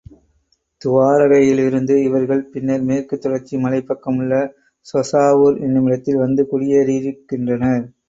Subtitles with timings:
[0.81, 4.41] துவாரகையிலிருந்த இவர்கள், பின்னர் மேற்குத் தொடர்ச்சி மலைப் பக்கமுள்ள
[4.85, 7.83] சொசாவூர் என்னுமிடத்தில் வந்து குடியேறியிருக்கின்றனர்.